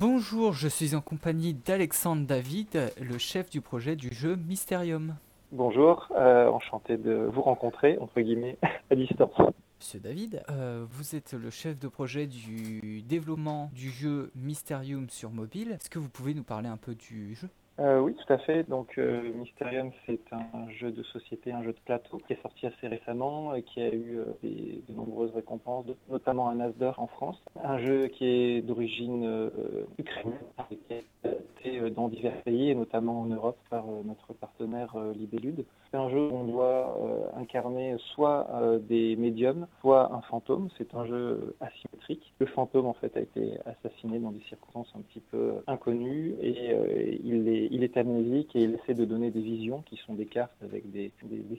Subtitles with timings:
[0.00, 5.14] Bonjour, je suis en compagnie d'Alexandre David, le chef du projet du jeu Mysterium.
[5.52, 8.56] Bonjour, euh, enchanté de vous rencontrer, entre guillemets,
[8.90, 9.38] à distance.
[9.78, 15.32] Monsieur David, euh, vous êtes le chef de projet du développement du jeu Mysterium sur
[15.32, 15.72] mobile.
[15.72, 17.50] Est-ce que vous pouvez nous parler un peu du jeu?
[17.80, 18.68] Euh, oui, tout à fait.
[18.68, 22.66] Donc, euh, Mysterium, c'est un jeu de société, un jeu de plateau qui est sorti
[22.66, 27.06] assez récemment et qui a eu euh, des- de nombreuses récompenses, notamment un Asdor en
[27.06, 27.40] France.
[27.64, 29.50] Un jeu qui est d'origine
[29.98, 30.38] ukrainienne
[30.68, 35.64] qui a été dans divers pays et notamment en Europe par notre partenaire Libellude.
[35.90, 36.96] C'est un jeu où on doit
[37.36, 38.46] incarner soit
[38.88, 40.68] des médiums, soit un fantôme.
[40.78, 42.32] C'est un jeu asymétrique.
[42.38, 47.20] Le fantôme, en fait, a été assassiné dans des circonstances un petit peu inconnues et
[47.22, 50.26] il, est, il est amnésique et il essaie de donner des visions qui sont des
[50.26, 51.10] cartes avec des,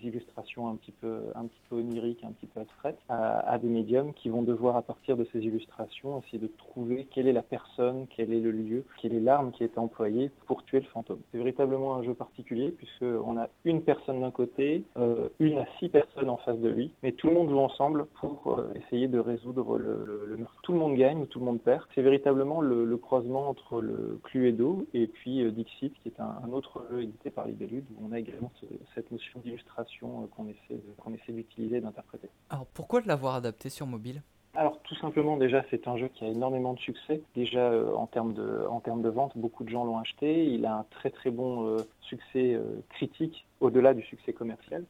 [0.03, 4.13] illustrations un petit peu, un petit peu oniriques, un petit peu abstraites à, des médiums
[4.13, 8.05] qui vont devoir, à partir de ces illustrations, essayer de trouver quelle est la personne,
[8.15, 11.19] quel est le lieu, quelle est l'arme qui est employée pour tuer le fantôme.
[11.31, 15.89] C'est véritablement un jeu particulier puisqu'on a une personne d'un côté, euh, une à six
[15.89, 19.17] personnes en face de lui, mais tout le monde joue ensemble pour euh, essayer de
[19.19, 20.59] résoudre le, le- meurtre.
[20.61, 21.83] Tout le monde gagne ou tout le monde perd.
[21.95, 26.41] C'est véritablement le, le croisement entre le Cluedo et puis euh, Dixit, qui est un,
[26.45, 30.27] un autre jeu édité par Libellude, où on a également ce- cette notion d'illustration euh,
[30.27, 32.29] qu'on essaie, de- qu'on essaie d'utiliser et d'interpréter.
[32.49, 34.21] Alors pourquoi de l'avoir adapté sur mobile?
[34.53, 37.21] Alors tout simplement déjà c'est un jeu qui a énormément de succès.
[37.35, 40.45] Déjà euh, en termes de en termes de vente, beaucoup de gens l'ont acheté.
[40.45, 44.83] Il a un très très bon euh, succès euh, critique au-delà du succès commercial.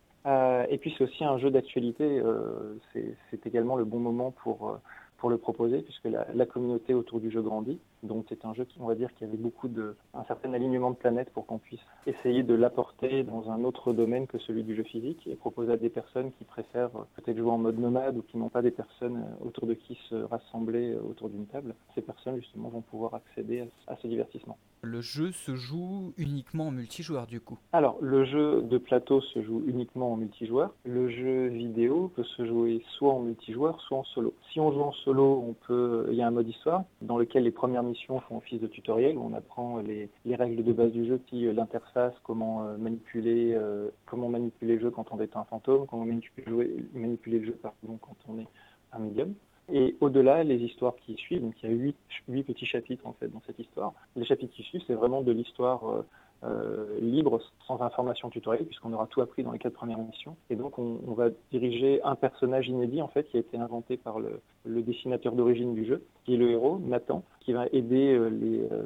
[0.70, 2.22] Et puis c'est aussi un jeu d'actualité.
[2.94, 4.78] c'est également le bon moment pour
[5.18, 7.80] pour le proposer puisque la, la communauté autour du jeu grandit.
[8.04, 10.92] Donc c'est un jeu qui on va dire qui avait beaucoup de un certain alignement
[10.92, 14.76] de planètes pour qu'on puisse essayer de l'apporter dans un autre domaine que celui du
[14.76, 18.18] jeu physique et proposer à des personnes qui préfèrent euh, peut-être jouer en mode nomade
[18.18, 21.46] ou qui n'ont pas des personnes euh, autour de qui se rassembler euh, autour d'une
[21.46, 21.76] table.
[21.96, 24.58] Ces personnes justement vont pouvoir accéder à, à ce divertissement.
[24.84, 27.60] Le jeu se joue uniquement en multijoueur du coup.
[27.72, 30.74] Alors, le jeu de plateau se joue uniquement en multijoueur.
[30.86, 34.34] Le jeu vidéo peut se jouer soit en multijoueur, soit en solo.
[34.52, 37.44] Si on joue en solo, on peut, il y a un mode histoire dans lequel
[37.44, 37.84] les premières
[38.28, 41.46] font office de tutoriel où on apprend les, les règles de base du jeu, puis
[41.46, 45.86] euh, l'interface, comment euh, manipuler, euh, comment manipuler le jeu quand on est un fantôme,
[45.88, 48.48] comment manipuler, le jeu pardon, quand on est
[48.94, 49.34] un médium.
[49.72, 51.96] Et au-delà, les histoires qui suivent, donc il y a huit,
[52.28, 53.94] huit petits chapitres en fait dans cette histoire.
[54.16, 56.04] Les chapitres qui suivent, c'est vraiment de l'histoire
[56.44, 60.36] euh, libre, sans information tutorielle, puisqu'on aura tout appris dans les quatre premières missions.
[60.50, 63.98] Et donc, on, on va diriger un personnage inédit, en fait, qui a été inventé
[63.98, 68.14] par le, le dessinateur d'origine du jeu, qui est le héros, Nathan, qui va aider
[68.14, 68.84] euh, les, euh,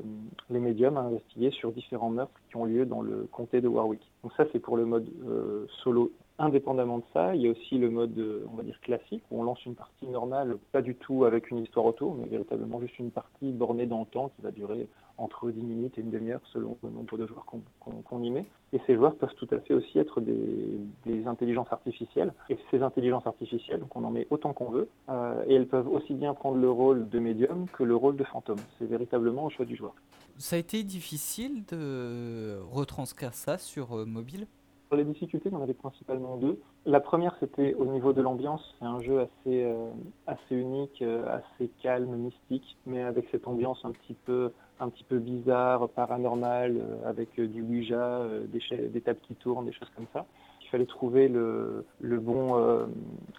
[0.50, 4.02] les médiums à investiguer sur différents meurtres qui ont lieu dans le comté de Warwick.
[4.24, 6.12] Donc ça, c'est pour le mode euh, solo.
[6.38, 9.40] Indépendamment de ça, il y a aussi le mode, euh, on va dire, classique, où
[9.40, 13.00] on lance une partie normale, pas du tout avec une histoire autour, mais véritablement juste
[13.00, 14.88] une partie bornée dans le temps qui va durer
[15.18, 18.46] entre 10 minutes et une demi-heure selon le nombre de joueurs qu'on y met.
[18.74, 22.34] Et ces joueurs peuvent tout à fait aussi être des, des intelligences artificielles.
[22.50, 25.88] Et ces intelligences artificielles, donc on en met autant qu'on veut, euh, et elles peuvent
[25.88, 28.60] aussi bien prendre le rôle de médium que le rôle de fantôme.
[28.78, 29.94] C'est véritablement au choix du joueur.
[30.38, 34.48] Ça a été difficile de retranscrire ça sur euh, mobile?
[34.96, 36.58] Les difficultés, il y en avait principalement deux.
[36.86, 38.76] La première, c'était au niveau de l'ambiance.
[38.80, 39.90] C'est un jeu assez, euh,
[40.26, 45.04] assez unique, euh, assez calme, mystique, mais avec cette ambiance un petit peu, un petit
[45.04, 50.08] peu bizarre, paranormale, euh, avec du Ouija, des, des tables qui tournent, des choses comme
[50.14, 50.26] ça.
[50.62, 52.56] Il fallait trouver le, le bon,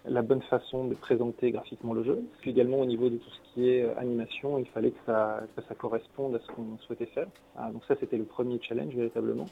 [0.05, 2.23] la bonne façon de présenter graphiquement le jeu.
[2.39, 5.61] Puis également au niveau de tout ce qui est animation, il fallait que ça, que
[5.63, 7.27] ça corresponde à ce qu'on souhaitait faire.
[7.57, 9.45] Ah, donc ça, c'était le premier challenge véritablement.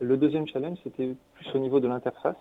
[0.00, 2.36] Le deuxième challenge, c'était plus au niveau de l'interface,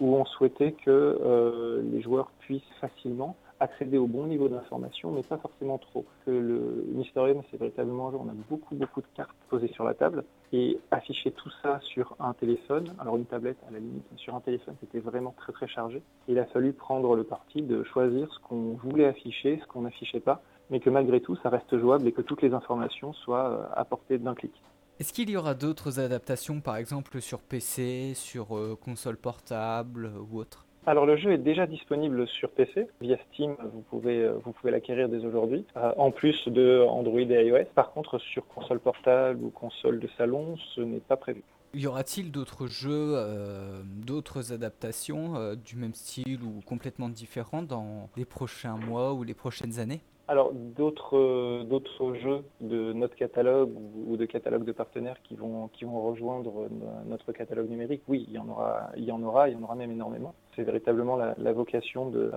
[0.00, 5.22] où on souhaitait que euh, les joueurs puissent facilement accéder au bon niveau d'information, mais
[5.22, 6.06] pas forcément trop.
[6.24, 9.84] Que le Mysterium, c'est véritablement un jeu, on a beaucoup, beaucoup de cartes posées sur
[9.84, 10.24] la table,
[10.54, 14.40] et afficher tout ça sur un téléphone, alors une tablette à la limite, sur un
[14.40, 16.02] téléphone, c'était vraiment très, très chargé.
[16.28, 20.20] Il a fallu prendre le parti de choisir ce qu'on voulait afficher, ce qu'on n'affichait
[20.20, 20.40] pas,
[20.70, 23.84] mais que malgré tout, ça reste jouable et que toutes les informations soient euh, à
[23.84, 24.52] portée d'un clic.
[25.00, 30.20] Est-ce qu'il y aura d'autres adaptations, par exemple sur PC, sur euh, console portable euh,
[30.30, 30.66] ou autre?
[30.84, 33.54] Alors le jeu est déjà disponible sur PC via Steam.
[33.72, 35.64] Vous pouvez euh, vous pouvez l'acquérir dès aujourd'hui.
[35.76, 37.66] euh, en plus de Android et iOS.
[37.74, 41.42] Par contre, sur console portable ou console de salon, ce n'est pas prévu.
[41.74, 48.10] Y aura-t-il d'autres jeux, euh, d'autres adaptations euh, du même style ou complètement différents dans
[48.16, 50.02] les prochains mois ou les prochaines années?
[50.32, 53.70] Alors d'autres euh, d'autres jeux de notre catalogue
[54.08, 58.24] ou, de catalogue de partenaires qui vont qui vont rejoindre no- notre catalogue numérique, oui,
[58.28, 60.34] il y en aura il y en aura il y en aura même énormément.
[60.56, 62.30] C'est véritablement la, vocation de,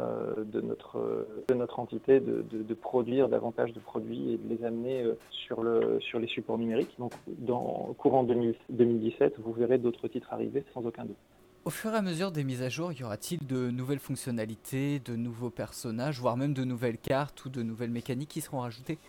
[0.46, 6.00] de, notre, entité de, de, produire davantage de produits et de les amener sur, le,
[6.00, 6.96] sur les supports numériques.
[6.98, 11.18] Donc, dans courant 2017, vous verrez d'autres titres arriver sans aucun doute.
[11.66, 15.16] Au fur et à mesure des mises à jour, y aura-t-il de nouvelles fonctionnalités, de
[15.16, 19.00] nouveaux personnages, voire même de nouvelles cartes ou de nouvelles mécaniques qui seront rajoutées?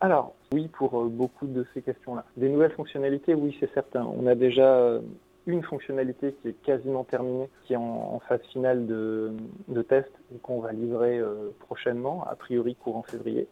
[0.00, 2.24] Alors, oui, pour euh, beaucoup de ces questions-là.
[2.38, 4.02] Des nouvelles fonctionnalités, oui, c'est certain.
[4.02, 5.00] On a déjà euh,
[5.46, 9.34] une fonctionnalité qui est quasiment terminée, qui est en, phase finale de,
[9.86, 13.46] test et qu'on va livrer euh, prochainement, a priori courant février.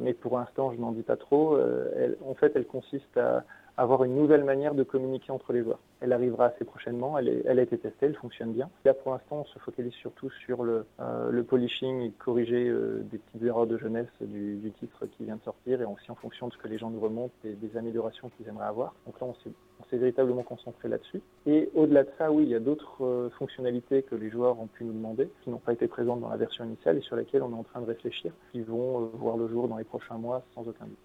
[0.00, 1.56] mais pour l'instant, je n'en dis pas trop.
[1.56, 3.44] en fait, elle consiste à
[3.76, 5.78] avoir une nouvelle manière de communiquer entre les joueurs.
[6.00, 8.68] Elle arrivera assez prochainement, elle, a été testée, elle fonctionne bien.
[8.84, 13.18] Là pour l'instant on se focalise surtout sur le, euh, polishing et corriger euh, des
[13.18, 16.52] petites erreurs de jeunesse du, titre qui vient de sortir et aussi en fonction de
[16.52, 18.94] ce que les gens nous remontent et des améliorations qu'ils aimeraient avoir.
[19.06, 21.20] Donc là on s'est véritablement concentré là-dessus.
[21.44, 24.66] Et au-delà de ça, oui, il y a d'autres euh, fonctionnalités que les joueurs ont
[24.66, 27.42] pu nous demander, qui n'ont pas été présentes dans la version initiale et sur lesquelles
[27.42, 30.42] on est en train de réfléchir, qui vont voir le jour dans les prochains mois
[30.54, 30.96] sans aucun doute.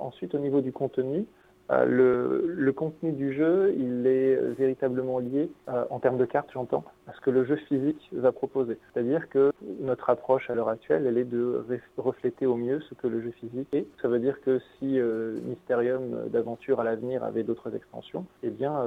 [0.00, 1.24] ensuite, au niveau du contenu,
[1.70, 6.84] euh, le, contenu du jeu, il est véritablement lié, euh, en termes de cartes, j'entends,
[7.06, 8.78] à ce que le jeu physique va proposer.
[8.92, 11.64] C'est-à-dire que notre approche à l'heure actuelle, elle est de
[11.96, 13.86] refléter au mieux ce que le jeu physique est.
[14.00, 18.84] Ça veut dire que si euh, Mysterium d'aventure à l'avenir avait d'autres extensions, eh bien,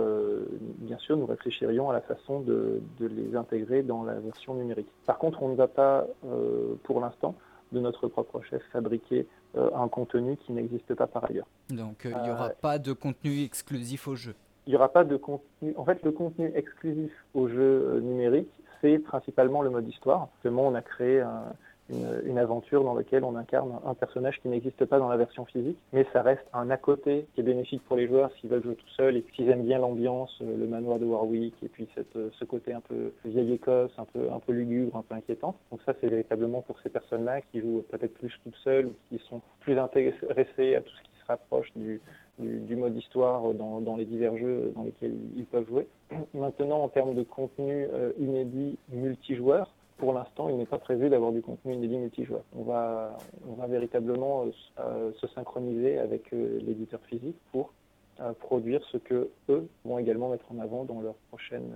[0.80, 4.88] bien sûr, nous réfléchirions à la façon de, de, les intégrer dans la version numérique.
[5.06, 6.08] Par contre, on ne va pas,
[6.84, 7.36] pour l'instant,
[7.76, 9.28] de notre propre chef fabriquer
[9.58, 11.48] euh, un contenu qui n'existe pas par ailleurs.
[11.70, 14.34] Donc euh, il n'y aura euh, pas de contenu exclusif au jeu
[14.66, 15.74] Il n'y aura pas de contenu.
[15.78, 18.50] En fait, le contenu exclusif au jeu numérique,
[18.82, 20.30] c'est principalement le mode histoire.
[20.42, 21.44] Seulement, on a créé un,
[21.90, 25.78] une, aventure dans laquelle on incarne un personnage qui n'existe pas dans la version physique,
[25.94, 28.76] mais ça reste un à côté qui est bénéfique pour les joueurs s'ils veulent jouer
[28.76, 32.16] tout seuls et s'ils aiment bien l'ambiance, euh, le manoir de Warwick et puis cette,
[32.16, 35.56] euh, ce côté un peu vieille Écosse, un peu, un peu lugubre, un peu inquiétant.
[35.72, 39.22] Donc ça c'est véritablement pour ces personnes-là qui jouent peut-être plus toutes seules ou qui
[39.30, 42.02] sont plus intéressées à tout ce qui se rapproche du,
[42.40, 45.88] du, mode histoire dans, dans, les divers jeux dans lesquels ils peuvent jouer.
[46.34, 51.32] Maintenant, en termes de contenu euh, inédit multijoueur, pour l'instant, il n'est pas prévu d'avoir
[51.32, 52.44] du contenu inédit multijoueur.
[52.56, 54.46] On va, on va véritablement
[54.80, 57.74] euh, se synchroniser avec euh, l'éditeur physique pour
[58.20, 61.76] euh, produire ce que eux vont également mettre en avant dans leurs prochaines,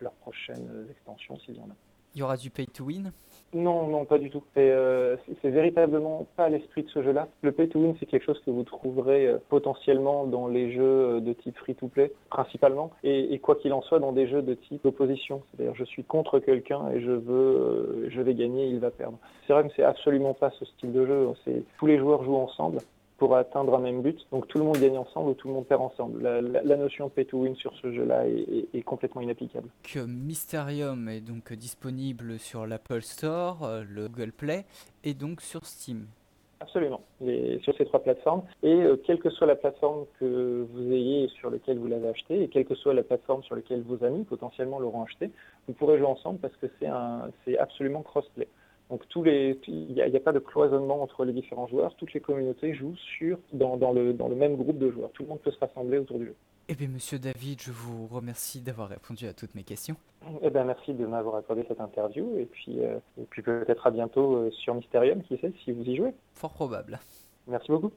[0.00, 1.85] leurs prochaines extensions, s'il y en a.
[2.16, 3.12] Il y aura du pay to win
[3.52, 4.42] Non, non, pas du tout.
[4.56, 7.28] Euh, c'est véritablement pas l'esprit de ce jeu-là.
[7.42, 10.82] Le pay to win, c'est quelque chose que vous trouverez euh, potentiellement dans les jeux
[10.82, 14.86] euh, de type free-to-play, principalement, et, quoi qu'il en soit, dans des jeux de type
[14.86, 15.42] opposition.
[15.50, 19.18] C'est-à-dire, je suis contre quelqu'un et je veux, je vais gagner, il va perdre.
[19.46, 21.28] C'est vrai que c'est absolument pas ce style de jeu.
[21.76, 22.78] Tous les joueurs jouent ensemble
[23.18, 24.26] pour atteindre un même but.
[24.30, 26.22] Donc tout le monde gagne ensemble ou tout le monde perd ensemble.
[26.22, 29.68] La, notion de pay to win sur ce jeu-là est, complètement inapplicable.
[29.82, 34.64] Que Mysterium est donc disponible sur l'Apple Store, euh, le Google Play
[35.04, 36.06] et donc sur Steam.
[36.60, 37.02] Absolument,
[37.62, 38.42] sur ces trois plateformes.
[38.62, 42.42] Et euh, quelle que soit la plateforme que vous ayez sur laquelle vous l'avez acheté,
[42.42, 45.30] et quelle que soit la plateforme sur laquelle vos amis potentiellement l'auront acheté,
[45.68, 48.48] vous pourrez jouer ensemble parce que c'est absolument cross-play.
[48.90, 51.94] Donc tous les, il n'y a, pas de cloisonnement entre les différents joueurs.
[51.96, 55.10] Toutes les communautés jouent sur dans, le, dans le même groupe de joueurs.
[55.12, 56.36] Tout le monde peut se rassembler autour du jeu.
[56.68, 59.96] Eh bien, Monsieur David, je vous remercie d'avoir répondu à toutes mes questions.
[60.42, 62.38] Eh bien, merci de m'avoir accordé cette interview.
[62.38, 65.84] Et puis, euh, et puis peut-être à bientôt euh, sur Mysterium, qui sait, si vous
[65.84, 66.12] y jouez.
[66.34, 66.98] Fort probable.
[67.46, 67.92] Merci beaucoup.